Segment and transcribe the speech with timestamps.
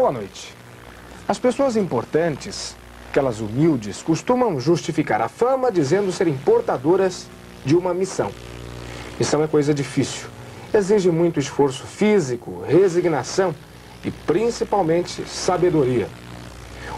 [0.00, 0.54] Boa noite.
[1.28, 2.74] As pessoas importantes,
[3.10, 7.26] aquelas humildes, costumam justificar a fama dizendo serem portadoras
[7.66, 8.30] de uma missão.
[9.18, 10.26] Missão é coisa difícil.
[10.72, 13.54] Exige muito esforço físico, resignação
[14.02, 16.08] e principalmente sabedoria.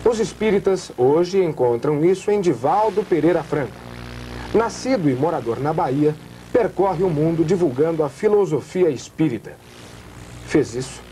[0.09, 3.75] Os espíritas hoje encontram isso em Divaldo Pereira Franco.
[4.55, 6.15] Nascido e morador na Bahia,
[6.53, 9.57] percorre o mundo divulgando a filosofia espírita.
[10.47, 11.03] Fez isso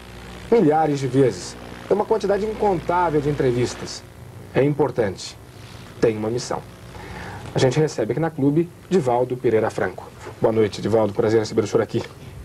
[0.53, 1.57] milhares de vezes.
[1.91, 4.01] É uma quantidade incontável de entrevistas.
[4.55, 5.37] É importante.
[6.01, 6.63] Tem uma missão.
[7.53, 10.09] A gente recebe aqui na clube Divaldo Pereira Franco.
[10.41, 11.13] Boa noite, Divaldo.
[11.13, 12.01] Prazer em receber o senhor aqui.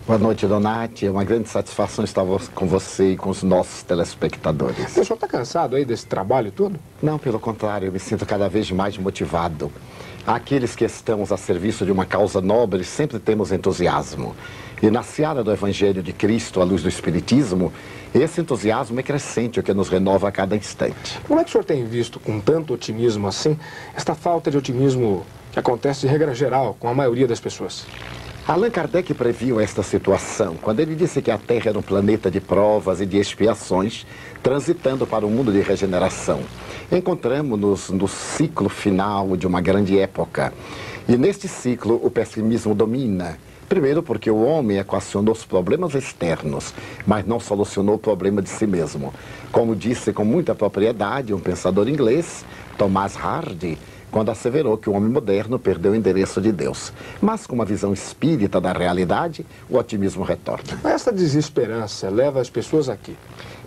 [0.08, 1.06] Boa noite, Donati.
[1.06, 4.98] É uma grande satisfação estar com você e com os nossos telespectadores.
[4.98, 6.80] O senhor está cansado aí desse trabalho todo?
[7.00, 9.72] Não, pelo contrário, eu me sinto cada vez mais motivado.
[10.26, 14.36] Aqueles que estamos a serviço de uma causa nobre sempre temos entusiasmo.
[14.82, 17.72] E na seara do Evangelho de Cristo, à luz do Espiritismo,
[18.20, 21.20] esse entusiasmo é crescente, o que nos renova a cada instante.
[21.28, 23.58] Como é que o senhor tem visto com tanto otimismo assim,
[23.96, 27.86] esta falta de otimismo que acontece de regra geral com a maioria das pessoas?
[28.48, 32.40] Allan Kardec previu esta situação quando ele disse que a Terra era um planeta de
[32.40, 34.06] provas e de expiações,
[34.44, 36.42] transitando para um mundo de regeneração.
[36.92, 40.54] Encontramos-nos no ciclo final de uma grande época.
[41.10, 43.40] E neste ciclo o pessimismo domina.
[43.68, 46.74] Primeiro, porque o homem equacionou os problemas externos,
[47.06, 49.14] mas não solucionou o problema de si mesmo.
[49.52, 52.46] Como disse com muita propriedade um pensador inglês,
[52.78, 53.78] Thomas Hardy,
[54.12, 56.94] quando asseverou que o homem moderno perdeu o endereço de Deus.
[57.22, 60.80] Mas com uma visão espírita da realidade, o otimismo retorna.
[60.84, 63.18] Essa desesperança leva as pessoas aqui.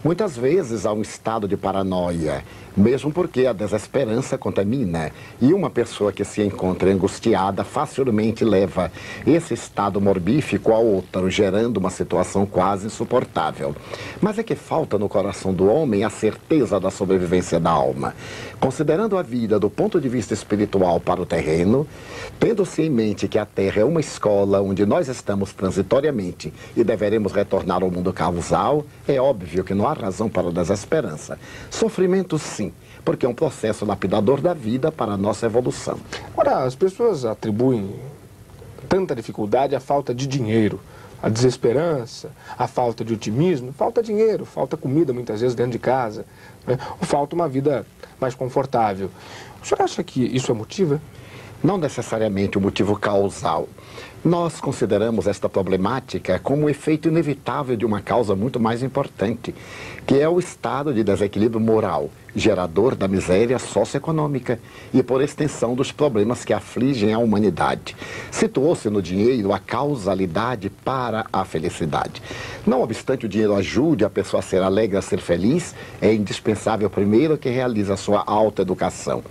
[0.04, 2.44] Muitas vezes há um estado de paranoia,
[2.76, 5.10] mesmo porque a desesperança contamina.
[5.40, 8.92] E uma pessoa que se encontra angustiada facilmente leva
[9.26, 13.74] esse estado morbífico a outro, gerando uma situação quase insuportável.
[14.20, 18.14] Mas é que falta no coração do homem a certeza da sobrevivência da alma.
[18.60, 21.88] Considerando a vida do ponto de vista espiritual para o terreno,
[22.38, 27.32] tendo-se em mente que a Terra é uma escola onde nós estamos transitoriamente e deveremos
[27.32, 31.38] retornar ao mundo causal, é óbvio que não há razão para desesperança.
[31.70, 32.72] Sofrimento, sim,
[33.04, 35.98] porque é um processo lapidador da vida para a nossa evolução.
[36.36, 37.94] Ora, as pessoas atribuem
[38.88, 40.80] tanta dificuldade à falta de dinheiro,
[41.22, 43.72] à desesperança, à falta de otimismo.
[43.72, 46.24] Falta dinheiro, falta comida muitas vezes dentro de casa,
[46.66, 46.78] né?
[47.00, 47.84] ou falta uma vida
[48.20, 49.10] mais confortável.
[49.62, 51.00] O senhor acha que isso é motivo?
[51.62, 53.68] Não necessariamente o motivo causal.
[54.24, 59.54] Nós consideramos esta problemática como um efeito inevitável de uma causa muito mais importante,
[60.04, 64.58] que é o estado de desequilíbrio moral, gerador da miséria socioeconômica
[64.92, 67.96] e, por extensão, dos problemas que afligem a humanidade.
[68.30, 72.22] Situou-se no dinheiro a causalidade para a felicidade.
[72.66, 76.90] Não obstante o dinheiro ajude a pessoa a ser alegre, a ser feliz, é indispensável
[76.90, 79.22] primeiro que realize a sua autoeducação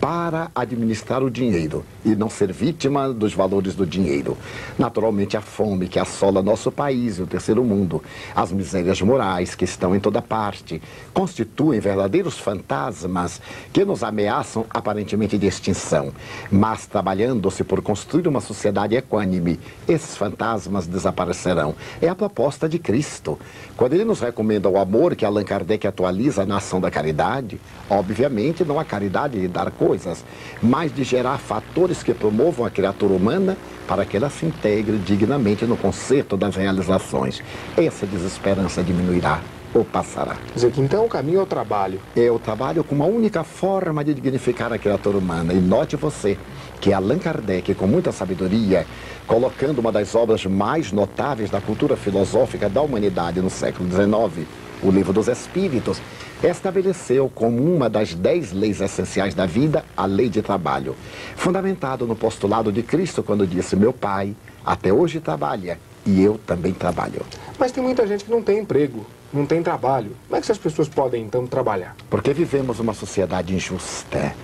[0.00, 4.36] para administrar o dinheiro e não ser vítima dos valores do dinheiro.
[4.78, 8.02] Naturalmente, a fome que assola nosso país e o terceiro mundo,
[8.34, 10.80] as misérias morais que estão em toda parte,
[11.12, 13.40] constituem verdadeiros fantasmas
[13.72, 16.12] que nos ameaçam aparentemente de extinção.
[16.48, 19.58] Mas, trabalhando-se por construir uma sociedade equânime,
[19.88, 21.74] esses fantasmas desaparecerão.
[22.00, 23.36] É a proposta de Cristo.
[23.76, 28.64] Quando ele nos recomenda o amor que Allan Kardec atualiza na ação da caridade, obviamente
[28.64, 30.24] não a caridade de dar coisas,
[30.62, 33.56] mas de gerar fatores que promovam a criatura humana
[33.88, 37.42] para que ela se integre dignamente no concerto das realizações.
[37.76, 39.40] Essa desesperança diminuirá
[39.76, 40.34] ou passará.
[40.34, 42.00] Quer dizer que então o caminho é o trabalho.
[42.16, 45.52] É o trabalho com uma única forma de dignificar a criatura humana.
[45.52, 46.38] E note você
[46.80, 48.86] que Allan Kardec, com muita sabedoria,
[49.26, 54.46] colocando uma das obras mais notáveis da cultura filosófica da humanidade no século XIX,
[54.82, 56.00] o Livro dos Espíritos,
[56.42, 60.94] estabeleceu como uma das dez leis essenciais da vida a lei de trabalho,
[61.34, 66.72] fundamentado no postulado de Cristo quando disse: Meu Pai até hoje trabalha e eu também
[66.72, 67.22] trabalho.
[67.58, 70.12] Mas tem muita gente que não tem emprego, não tem trabalho.
[70.26, 71.96] Como é que essas pessoas podem então trabalhar?
[72.08, 74.34] Porque vivemos uma sociedade injusta.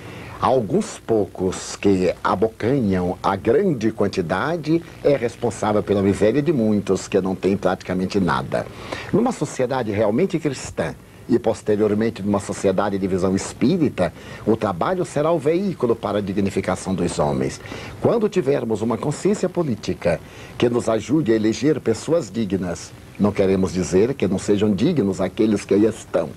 [0.40, 7.36] Alguns poucos que abocanham a grande quantidade é responsável pela miséria de muitos que não
[7.36, 8.66] têm praticamente nada.
[9.12, 10.96] Numa sociedade realmente cristã,
[11.28, 14.12] e posteriormente numa sociedade de visão espírita,
[14.44, 17.60] o trabalho será o veículo para a dignificação dos homens.
[18.00, 20.20] Quando tivermos uma consciência política
[20.58, 22.92] que nos ajude a eleger pessoas dignas,
[23.22, 26.30] não queremos dizer que não sejam dignos aqueles que aí estão.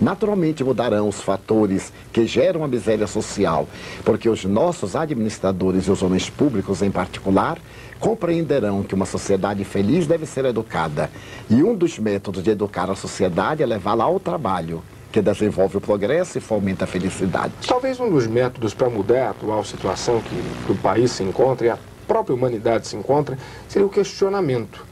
[0.00, 3.68] Naturalmente mudarão os fatores que geram a miséria social,
[4.02, 7.58] porque os nossos administradores e os homens públicos em particular
[7.98, 11.10] compreenderão que uma sociedade feliz deve ser educada.
[11.50, 14.82] E um dos métodos de educar a sociedade é levá-la ao trabalho,
[15.12, 17.52] que desenvolve o progresso e fomenta a felicidade.
[17.68, 21.70] Talvez um dos métodos para mudar a atual situação que, o país se encontra e
[21.70, 21.78] a
[22.08, 23.36] própria humanidade se encontra
[23.68, 24.88] seria o questionamento.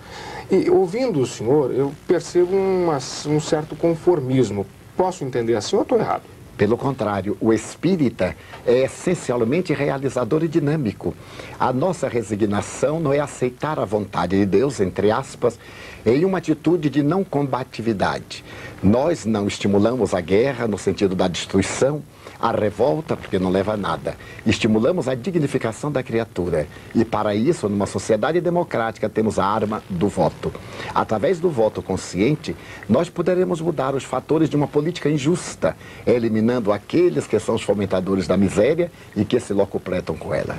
[0.51, 4.67] E ouvindo o senhor, eu percebo uma, um certo conformismo.
[4.97, 6.23] Posso entender assim ou estou errado?
[6.57, 8.35] Pelo contrário, o espírita
[8.67, 11.15] é essencialmente realizador e dinâmico.
[11.61, 15.57] A nossa resignação não é aceitar a vontade de Deus, entre aspas,
[16.05, 18.45] em uma atitude de não combatividade.
[18.83, 22.03] Nós não estimulamos a guerra no sentido da destruição,
[22.41, 24.17] a revolta, porque não leva a nada.
[24.47, 26.67] Estimulamos a dignificação da criatura.
[26.95, 30.53] E para isso, numa sociedade democrática, temos a arma do voto.
[30.95, 32.55] Através do voto consciente,
[32.89, 35.77] nós poderemos mudar os fatores de uma política injusta,
[36.07, 40.59] eliminando aqueles que são os fomentadores da miséria e que se locupletam com ela.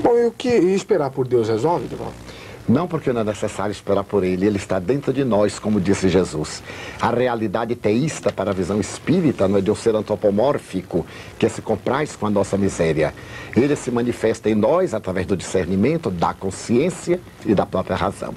[0.00, 2.27] Bom, e o que esperar por Deus resolve, Divaldo?
[2.68, 6.06] Não porque não é necessário esperar por ele, ele está dentro de nós, como disse
[6.06, 6.62] Jesus.
[7.00, 11.06] A realidade teísta para a visão espírita não é de um ser antropomórfico
[11.38, 13.14] que se compraz com a nossa miséria.
[13.56, 18.34] Ele se manifesta em nós através do discernimento, da consciência e da própria razão.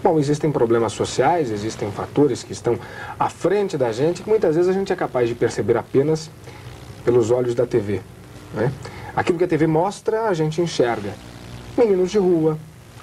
[0.00, 2.78] Bom, existem problemas sociais, existem fatores que estão
[3.18, 6.30] à frente da gente que muitas vezes a gente é capaz de perceber apenas
[7.04, 8.00] pelos olhos da TV.
[8.54, 8.72] Né?
[9.16, 11.12] Aquilo que a TV mostra, a gente enxerga.
[11.76, 12.58] Meninos de rua,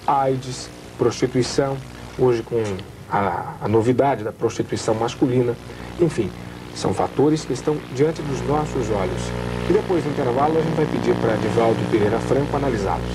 [0.09, 1.77] AIDS, prostituição,
[2.17, 2.63] hoje com
[3.11, 5.55] a, a novidade da prostituição masculina,
[5.99, 6.31] enfim,
[6.75, 9.21] são fatores que estão diante dos nossos olhos.
[9.69, 13.11] E depois do intervalo a gente vai pedir para Divaldo Pereira Franco analisá-los.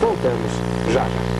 [0.00, 0.52] Voltamos
[0.92, 1.34] já já.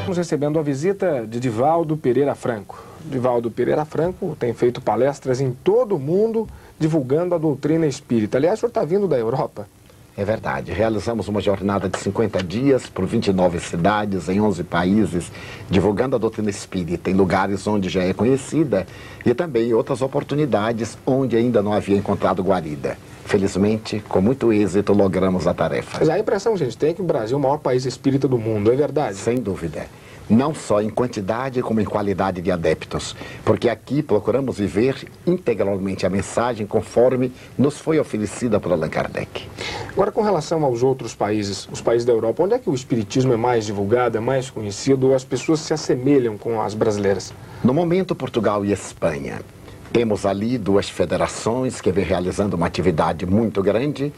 [0.00, 2.95] Estamos recebendo a visita de Divaldo Pereira Franco.
[3.10, 6.48] Divaldo Pereira Franco tem feito palestras em todo o mundo
[6.78, 8.36] divulgando a doutrina espírita.
[8.36, 9.66] Aliás, o senhor está vindo da Europa?
[10.16, 10.72] É verdade.
[10.72, 15.30] Realizamos uma jornada de 50 dias por 29 cidades, em 11 países,
[15.68, 18.86] divulgando a doutrina espírita em lugares onde já é conhecida
[19.24, 22.96] e também em outras oportunidades onde ainda não havia encontrado guarida.
[23.26, 25.98] Felizmente, com muito êxito, logramos a tarefa.
[25.98, 28.72] Mas a impressão gente tem que o Brasil é o maior país espírita do mundo,
[28.72, 29.16] é verdade?
[29.16, 29.86] Sem dúvida
[30.28, 33.14] não só em quantidade como em qualidade de adeptos,
[33.44, 39.48] porque aqui procuramos viver integralmente a mensagem conforme nos foi oferecida por Allan Kardec.
[39.92, 43.32] Agora, com relação aos outros países, os países da Europa, onde é que o espiritismo
[43.32, 47.32] é mais divulgado, é mais conhecido, ou as pessoas se assemelham com as brasileiras?
[47.64, 49.40] No momento, Portugal e Espanha.
[49.92, 54.12] Temos ali duas federações que vêm realizando uma atividade muito grande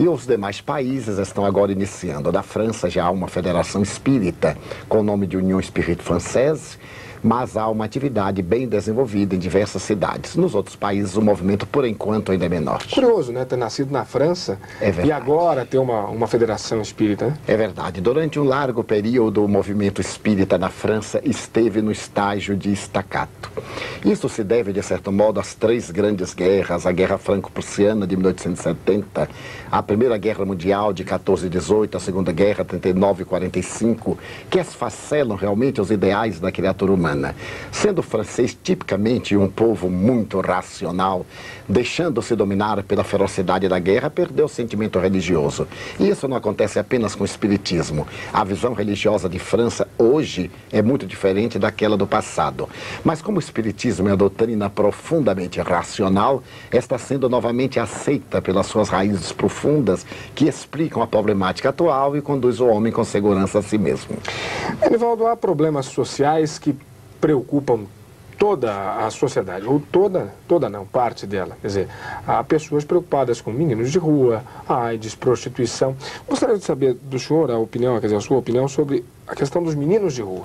[0.00, 2.32] e os demais países estão agora iniciando.
[2.32, 4.56] Na França já há uma federação espírita
[4.88, 6.78] com o nome de União Espírita Française
[7.22, 10.36] mas há uma atividade bem desenvolvida em diversas cidades.
[10.36, 12.82] Nos outros países, o movimento, por enquanto, ainda é menor.
[12.92, 13.44] Curioso, né?
[13.44, 17.26] Ter nascido na França é e agora ter uma, uma federação espírita.
[17.26, 17.38] Né?
[17.46, 18.00] É verdade.
[18.00, 23.50] Durante um largo período, o movimento espírita na França esteve no estágio de estacato.
[24.04, 29.28] Isso se deve, de certo modo, às três grandes guerras, a Guerra Franco-Prussiana de 1870,
[29.70, 34.18] a Primeira Guerra Mundial de 14 e 18, a Segunda Guerra 39 e 45,
[34.48, 37.09] que esfacelam realmente os ideais da criatura humana
[37.72, 41.26] Sendo francês tipicamente um povo muito racional,
[41.68, 45.66] deixando-se dominar pela ferocidade da guerra, perdeu o sentimento religioso.
[45.98, 48.06] E isso não acontece apenas com o espiritismo.
[48.32, 52.68] A visão religiosa de França hoje é muito diferente daquela do passado.
[53.04, 58.88] Mas como o espiritismo é uma doutrina profundamente racional, está sendo novamente aceita pelas suas
[58.88, 63.78] raízes profundas que explicam a problemática atual e conduz o homem com segurança a si
[63.78, 64.16] mesmo.
[64.82, 66.76] Enivaldo, há problemas sociais que
[67.20, 67.86] preocupam
[68.40, 71.58] toda a sociedade, ou toda, toda não, parte dela.
[71.60, 71.88] Quer dizer,
[72.26, 75.94] há pessoas preocupadas com meninos de rua, AIDS, prostituição.
[76.26, 79.62] Gostaria de saber do senhor a opinião, quer dizer, a sua opinião sobre a questão
[79.62, 80.44] dos meninos de rua.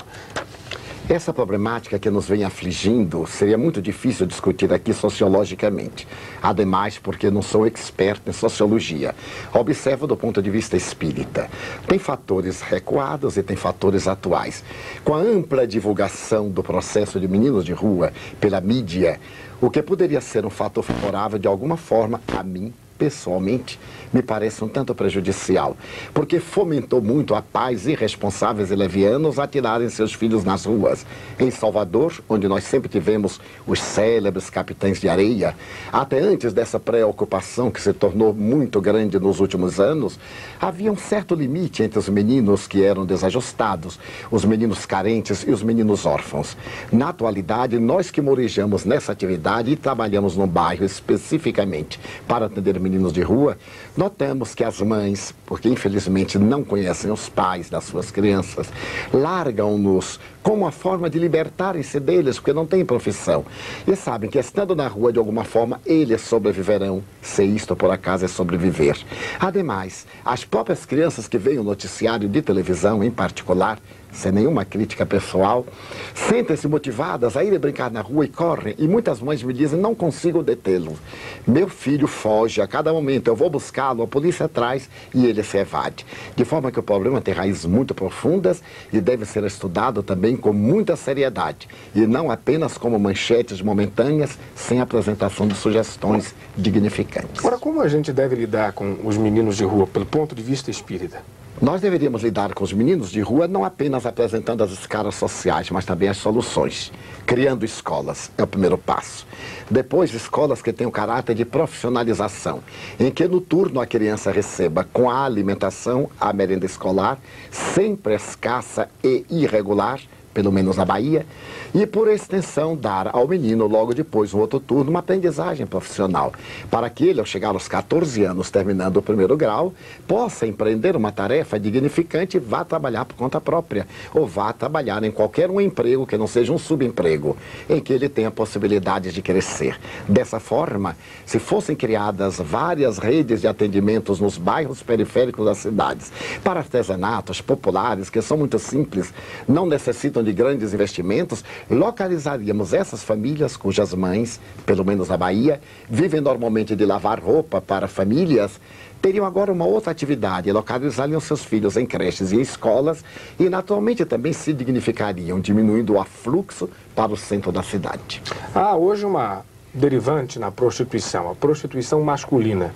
[1.08, 6.08] Essa problemática que nos vem afligindo seria muito difícil discutir aqui sociologicamente.
[6.42, 9.14] Ademais, porque não sou experto em sociologia.
[9.54, 11.48] Observo do ponto de vista espírita.
[11.88, 14.64] Tem fatores recuados e tem fatores atuais.
[15.04, 19.20] Com a ampla divulgação do processo de meninos de rua pela mídia,
[19.62, 23.80] o que poderia ser um fator favorável de alguma forma a mim pessoalmente,
[24.14, 25.76] me parece um tanto prejudicial,
[26.14, 31.06] porque fomentou muito a pais irresponsáveis e levianos a tirarem seus filhos nas ruas.
[31.38, 35.56] Em Salvador, onde nós sempre tivemos os célebres capitães de areia,
[35.92, 40.18] até antes dessa preocupação que se tornou muito grande nos últimos anos,
[40.62, 44.00] havia um certo limite entre os meninos que eram desajustados,
[44.32, 46.56] os meninos carentes e os meninos órfãos.
[46.92, 53.12] Na atualidade, nós que morejamos nessa atividade e trabalhamos no bairro especificamente para atender meninos
[53.12, 53.58] de rua,
[53.98, 58.72] notamos que as mães, porque infelizmente não conhecem os pais das suas crianças,
[59.12, 63.44] largam-nos como uma forma de libertarem-se deles, porque não têm profissão.
[63.88, 68.26] E sabem que estando na rua de alguma forma, eles sobreviverão, se isto por acaso
[68.26, 68.96] é sobreviver.
[69.40, 73.80] Ademais, as próprias crianças que veem o noticiário de televisão, em particular,
[74.16, 75.66] sem nenhuma crítica pessoal,
[76.14, 78.74] sentem-se motivadas a ir brincar na rua e correm.
[78.78, 80.98] E muitas mães me dizem: não consigo detê-lo.
[81.46, 85.58] Meu filho foge a cada momento, eu vou buscá-lo, a polícia atrás e ele se
[85.58, 86.06] evade.
[86.36, 90.54] De forma que o problema tem raízes muito profundas e deve ser estudado também com
[90.54, 97.40] muita seriedade e não apenas como manchetes momentâneas sem apresentação de sugestões dignificantes.
[97.40, 100.72] Agora, como a gente deve lidar com os meninos de rua pelo ponto de vista
[100.72, 101.22] espírita?
[101.62, 105.86] Nós deveríamos lidar com os meninos de rua não apenas apresentando as escalas sociais, mas
[105.86, 106.92] também as soluções.
[107.26, 109.26] Criando escolas é o primeiro passo.
[109.72, 112.62] Depois, escolas que tenham caráter de profissionalização,
[113.00, 117.18] em que no turno a criança receba com a alimentação a merenda escolar,
[117.50, 120.02] sempre escassa e irregular,
[120.36, 121.26] pelo menos na Bahia,
[121.74, 126.34] e por extensão dar ao menino logo depois, no outro turno, uma aprendizagem profissional,
[126.70, 129.74] para que ele, ao chegar aos 14 anos, terminando o primeiro grau,
[130.06, 135.12] possa empreender uma tarefa dignificante e vá trabalhar por conta própria, ou vá trabalhar em
[135.12, 137.38] qualquer um emprego que não seja um subemprego,
[137.70, 139.80] em que ele tenha possibilidades de crescer.
[140.06, 146.12] Dessa forma, se fossem criadas várias redes de atendimentos nos bairros periféricos das cidades,
[146.44, 149.14] para artesanatos populares, que são muito simples,
[149.48, 156.20] não necessitam de grandes investimentos, localizaríamos essas famílias cujas mães, pelo menos na Bahia, vivem
[156.20, 158.60] normalmente de lavar roupa para famílias,
[159.02, 163.06] teriam agora uma outra atividade, localizariam seus filhos em creches e escolas
[163.40, 168.22] e naturalmente também se dignificariam, diminuindo o afluxo para o centro da cidade.
[168.54, 172.74] Há hoje uma derivante na prostituição, a prostituição masculina.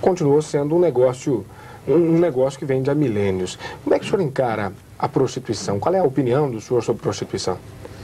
[0.00, 1.44] Continuou sendo um negócio,
[1.86, 3.58] um negócio que vem de há milênios.
[3.82, 5.78] Como é que o senhor encara a prostituição?
[5.78, 7.58] Qual é a opinião do senhor sobre prostituição?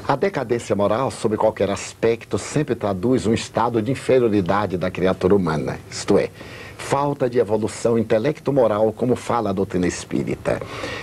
[0.06, 5.78] A decadência moral, sob qualquer aspecto, sempre traduz um estado de inferioridade da criatura humana,
[5.88, 6.28] isto é,
[6.76, 10.60] falta de evolução intelecto-moral, como fala a doutrina espírita.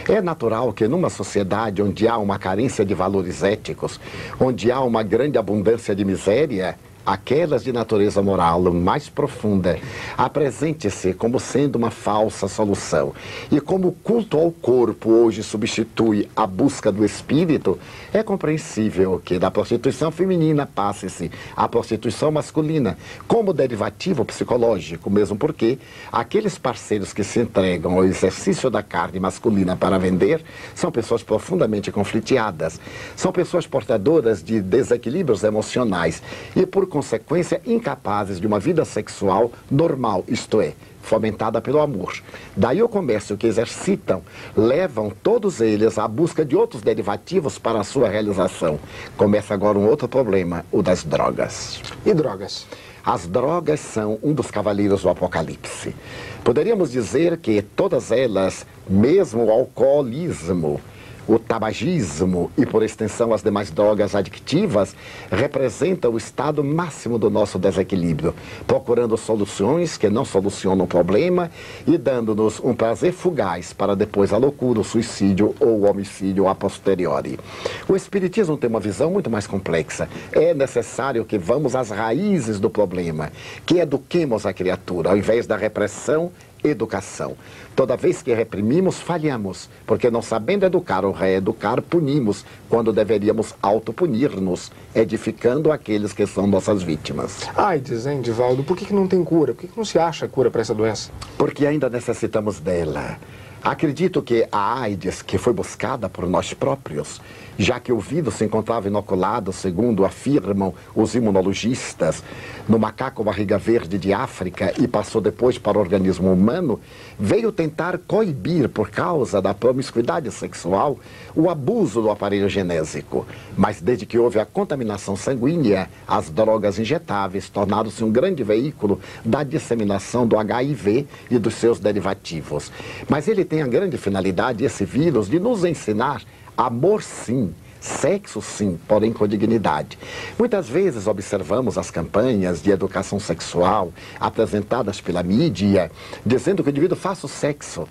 [0.07, 3.99] É natural que numa sociedade onde há uma carência de valores éticos,
[4.39, 9.79] onde há uma grande abundância de miséria, aquelas de natureza moral mais profunda,
[10.17, 13.13] apresente-se como sendo uma falsa solução.
[13.51, 17.79] E como o culto ao corpo hoje substitui a busca do espírito,
[18.13, 25.77] é compreensível que da prostituição feminina passe-se à prostituição masculina, como derivativo psicológico, mesmo porque
[26.11, 30.43] aqueles parceiros que se entregam ao exercício da carne masculina para vender
[30.75, 32.79] são pessoas profundamente confliteadas,
[33.15, 36.21] são pessoas portadoras de desequilíbrios emocionais
[36.55, 42.13] e, por consequência, incapazes de uma vida sexual normal, isto é, fomentada pelo amor.
[42.55, 44.21] Daí o comércio que exercitam
[44.57, 48.77] levam todos eles à busca de outros derivativos para a sua realização.
[49.15, 51.81] Começa agora um outro problema, o das drogas.
[52.05, 52.67] E drogas?
[53.05, 55.95] As drogas são um dos cavaleiros do Apocalipse.
[56.43, 60.81] Poderíamos dizer que todas elas, mesmo o alcoolismo,
[61.29, 64.95] o tabagismo e, por extensão, as demais drogas adictivas
[65.31, 68.33] representam o estado máximo do nosso desequilíbrio,
[68.65, 71.51] procurando soluções que não solucionam o problema
[71.85, 76.55] e dando-nos um prazer fugaz para depois a loucura, o suicídio ou o homicídio a
[76.55, 77.39] posteriori.
[77.87, 80.09] O Espiritismo tem uma visão muito mais complexa.
[80.31, 83.31] É necessário que vamos às raízes do problema,
[83.67, 86.31] que eduquemos a criatura, ao invés da repressão
[86.63, 87.35] educação.
[87.75, 94.71] Toda vez que reprimimos, falhamos, porque não sabendo educar ou reeducar, punimos, quando deveríamos autopunir-nos,
[94.93, 97.47] edificando aqueles que são nossas vítimas.
[97.55, 98.63] AIDS, hein, Divaldo?
[98.63, 99.53] Por que, que não tem cura?
[99.53, 101.11] Por que, que não se acha cura para essa doença?
[101.37, 103.17] Porque ainda necessitamos dela.
[103.63, 107.19] Acredito que a AIDS, que foi buscada por nós próprios,
[107.57, 112.23] já que o vírus se encontrava inoculado, segundo afirmam os imunologistas,
[112.69, 116.79] no macaco barriga verde de África e passou depois para o organismo humano,
[117.19, 120.97] veio tentar coibir, por causa da promiscuidade sexual,
[121.35, 123.27] o abuso do aparelho genésico.
[123.57, 129.43] Mas desde que houve a contaminação sanguínea, as drogas injetáveis tornaram-se um grande veículo da
[129.43, 132.71] disseminação do HIV e dos seus derivativos.
[133.09, 136.21] Mas ele tem a grande finalidade, esse vírus, de nos ensinar
[136.55, 139.97] Amor sim, sexo sim, porém com dignidade.
[140.37, 145.89] Muitas vezes observamos as campanhas de educação sexual apresentadas pela mídia,
[146.25, 147.87] dizendo que o indivíduo faça o sexo.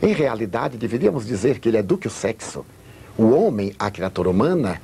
[0.00, 2.64] Em realidade, deveríamos dizer que ele eduque o sexo.
[3.18, 4.80] O homem, a criatura humana,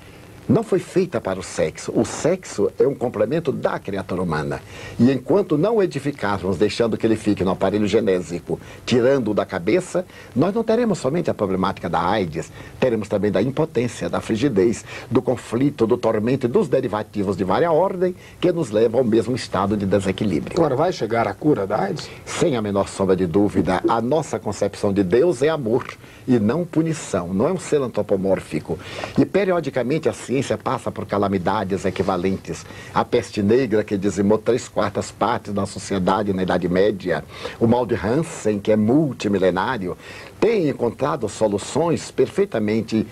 [0.49, 1.93] não foi feita para o sexo.
[1.95, 4.61] O sexo é um complemento da criatura humana.
[4.99, 10.55] E enquanto não edificarmos, deixando que ele fique no aparelho genésico, tirando-o da cabeça, nós
[10.55, 15.87] não teremos somente a problemática da AIDS, teremos também da impotência, da frigidez, do conflito,
[15.87, 19.87] do tormento e dos derivativos de várias ordem que nos levam ao mesmo estado de
[19.87, 20.57] desequilíbrio.
[20.57, 22.09] Agora, vai chegar a cura da AIDS?
[22.25, 25.87] Sem a menor sombra de dúvida, a nossa concepção de Deus é amor
[26.27, 28.79] e não punição, não é um ser antropomórfico.
[29.19, 32.67] E periodicamente a ciência passa por calamidades equivalentes.
[32.93, 37.25] A peste negra, que dizimou três quartas partes da sociedade na Idade Média,
[37.61, 39.97] o mal de Hansen, que é multimilenário,
[40.41, 43.07] tem encontrado soluções perfeitamente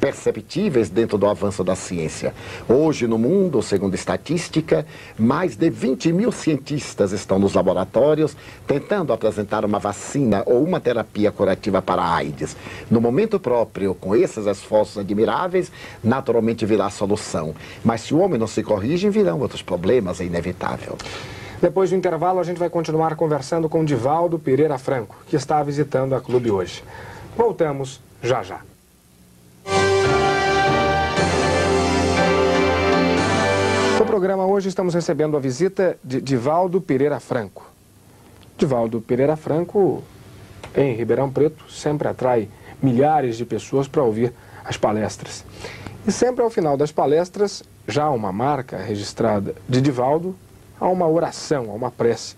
[0.00, 2.34] perceptíveis dentro do avanço da ciência.
[2.68, 4.86] Hoje, no mundo, segundo estatística,
[5.18, 8.36] mais de 20 mil cientistas estão nos laboratórios
[8.66, 12.56] tentando apresentar uma vacina ou uma terapia curativa para a AIDS.
[12.90, 15.70] No momento próprio, com esses esforços admiráveis,
[16.02, 17.54] naturalmente virá a solução.
[17.84, 20.96] Mas se o homem não se corrige, virão outros problemas, é inevitável.
[21.60, 26.14] Depois do intervalo, a gente vai continuar conversando com Divaldo Pereira Franco, que está visitando
[26.14, 26.84] a clube hoje.
[27.36, 28.60] Voltamos já já.
[34.18, 37.70] Programa hoje estamos recebendo a visita de Divaldo Pereira Franco.
[38.56, 40.02] Divaldo Pereira Franco,
[40.74, 42.48] em Ribeirão Preto, sempre atrai
[42.82, 44.32] milhares de pessoas para ouvir
[44.64, 45.44] as palestras.
[46.04, 50.34] E sempre ao final das palestras, já uma marca registrada de Divaldo,
[50.80, 52.34] há uma oração, há uma prece.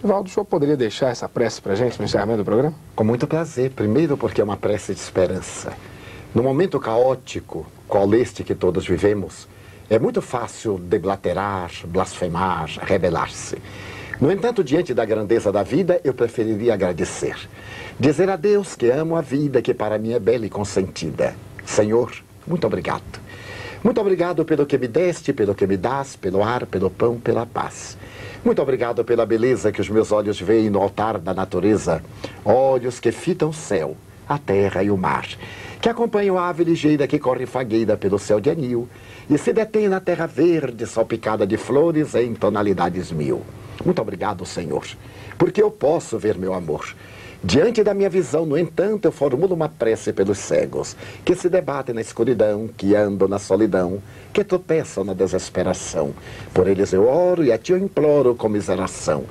[0.00, 2.72] Divaldo, o senhor poderia deixar essa prece para a gente no encerramento do programa?
[2.94, 3.72] Com muito prazer.
[3.72, 5.72] Primeiro porque é uma prece de esperança.
[6.32, 9.48] No momento caótico, qual este que todos vivemos,
[9.88, 13.56] é muito fácil deblaterar, blasfemar, rebelar-se.
[14.20, 17.36] No entanto, diante da grandeza da vida, eu preferiria agradecer.
[18.00, 21.34] Dizer a Deus que amo a vida, que para mim é bela e consentida.
[21.64, 22.12] Senhor,
[22.46, 23.20] muito obrigado.
[23.84, 27.46] Muito obrigado pelo que me deste, pelo que me das, pelo ar, pelo pão, pela
[27.46, 27.96] paz.
[28.44, 32.02] Muito obrigado pela beleza que os meus olhos veem no altar da natureza.
[32.44, 33.96] Olhos que fitam o céu,
[34.28, 35.28] a terra e o mar.
[35.80, 38.88] Que acompanham a ave ligeira que corre fagueira pelo céu de anil
[39.28, 43.42] e se detém na terra verde, salpicada de flores em tonalidades mil.
[43.84, 44.84] Muito obrigado, Senhor,
[45.36, 46.94] porque eu posso ver meu amor.
[47.44, 51.94] Diante da minha visão, no entanto, eu formulo uma prece pelos cegos, que se debatem
[51.94, 56.12] na escuridão, que andam na solidão, que tropeçam na desesperação.
[56.52, 59.24] Por eles eu oro e a ti eu imploro comiseração,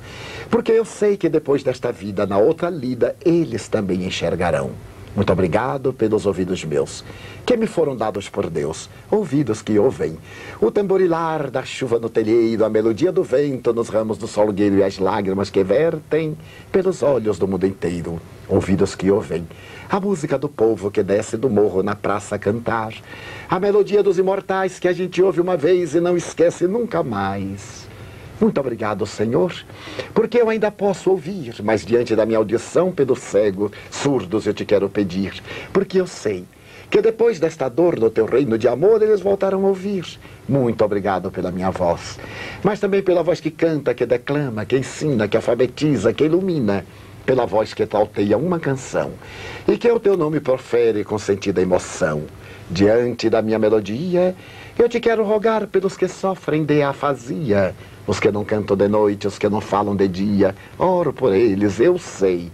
[0.48, 4.70] porque eu sei que depois desta vida, na outra lida, eles também enxergarão.
[5.16, 7.02] Muito obrigado pelos ouvidos meus,
[7.46, 10.18] que me foram dados por Deus, ouvidos que ouvem.
[10.60, 14.82] O tamborilar da chuva no telheiro, a melodia do vento nos ramos do solgueiro e
[14.82, 16.36] as lágrimas que vertem
[16.70, 19.48] pelos olhos do mundo inteiro, ouvidos que ouvem.
[19.88, 22.92] A música do povo que desce do morro na praça cantar,
[23.48, 27.85] a melodia dos imortais que a gente ouve uma vez e não esquece nunca mais.
[28.40, 29.52] Muito obrigado, Senhor,
[30.12, 34.64] porque eu ainda posso ouvir, mas diante da minha audição pelo cego, surdos eu te
[34.64, 36.44] quero pedir, porque eu sei
[36.90, 40.04] que depois desta dor no teu reino de amor eles voltarão a ouvir.
[40.48, 42.18] Muito obrigado pela minha voz,
[42.62, 46.84] mas também pela voz que canta, que declama, que ensina, que alfabetiza, que ilumina,
[47.24, 49.12] pela voz que trauteia uma canção
[49.66, 52.22] e que o teu nome profere com sentida emoção.
[52.70, 54.34] Diante da minha melodia,
[54.78, 57.74] eu te quero rogar pelos que sofrem de afasia,
[58.06, 60.54] os que não cantam de noite, os que não falam de dia.
[60.78, 62.50] Oro por eles, eu sei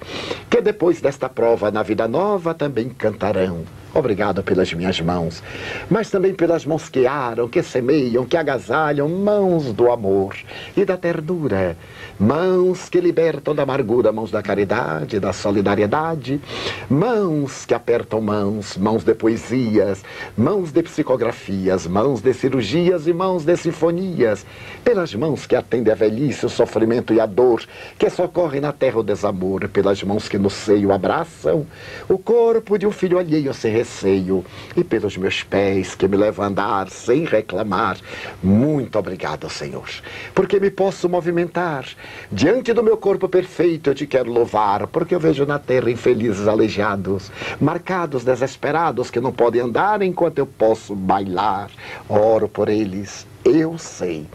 [0.48, 3.64] que depois desta prova na vida nova também cantarão.
[3.94, 5.42] Obrigado pelas minhas mãos,
[5.90, 10.34] mas também pelas mãos que aram, que semeiam, que agasalham, mãos do amor
[10.74, 11.76] e da ternura,
[12.18, 16.40] mãos que libertam da amargura, mãos da caridade, da solidariedade,
[16.88, 20.04] mãos que apertam mãos, mãos de poesias,
[20.36, 24.46] mãos de psicografias, mãos de cirurgias e mãos de sinfonias,
[24.84, 27.62] pelas mãos que atendem a velhice, o sofrimento e a dor,
[27.98, 31.66] que socorrem na terra o desamor, pelas mãos que no seio abraçam
[32.08, 34.44] o corpo de um filho alheio sem receio,
[34.76, 37.96] e pelos meus pés que me levam a andar sem reclamar.
[38.42, 39.88] Muito obrigado, Senhor,
[40.34, 41.84] porque me posso movimentar.
[42.30, 46.48] Diante do meu corpo perfeito eu te quero louvar, porque eu vejo na terra infelizes
[46.48, 51.70] aleijados, marcados, desesperados, que não podem andar enquanto eu posso bailar.
[52.08, 54.26] Oro por eles, eu sei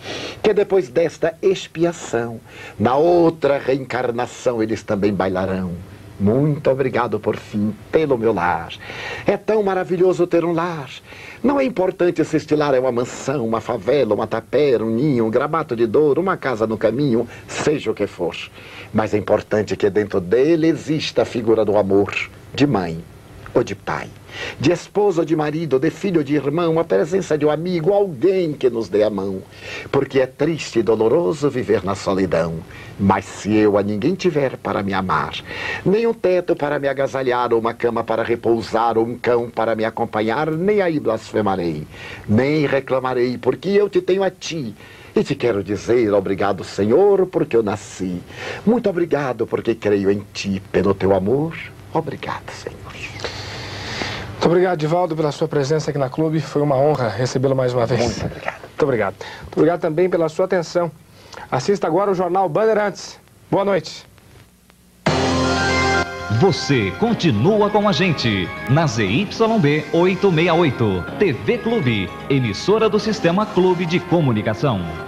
[0.43, 2.39] que depois desta expiação,
[2.80, 5.96] na outra reencarnação, eles também bailarão.
[6.19, 8.73] Muito obrigado por fim pelo meu lar.
[9.25, 10.89] É tão maravilhoso ter um lar.
[11.43, 15.25] Não é importante se este lar é uma mansão, uma favela, uma tapera, um ninho,
[15.25, 18.36] um gramato de dor, uma casa no caminho, seja o que for.
[18.91, 22.13] Mas é importante que dentro dele exista a figura do amor,
[22.53, 23.03] de mãe
[23.58, 24.10] ou de pai
[24.60, 27.93] de esposa ou de marido, de filho ou de irmão, a presença de um amigo,
[27.93, 29.41] alguém que nos dê a mão.
[29.91, 32.60] Porque é triste e doloroso viver na solidão.
[33.00, 35.34] Mas se eu a ninguém tiver para me amar,
[35.86, 39.76] nem um teto para me agasalhar, ou uma cama para repousar, ou um cão para
[39.76, 41.86] me acompanhar, nem aí blasfemarei,
[42.28, 44.74] nem reclamarei, porque eu te tenho a ti.
[45.15, 48.22] E te quero dizer obrigado, Senhor, porque eu nasci.
[48.65, 51.56] Muito obrigado, porque creio em ti, pelo teu amor.
[51.91, 53.37] Obrigado, Senhor.
[54.47, 56.39] Obrigado, Divaldo, pela sua presença aqui na clube.
[56.39, 58.01] Foi uma honra recebê-lo mais uma vez.
[58.01, 58.62] Muito obrigado.
[58.62, 59.15] Muito obrigado.
[59.41, 60.89] Muito obrigado também pela sua atenção.
[61.51, 63.19] Assista agora o Jornal Bandeirantes.
[63.51, 64.05] Boa noite.
[66.39, 73.99] Você continua com a gente na ZYB 868, TV Clube, emissora do Sistema Clube de
[73.99, 75.07] Comunicação.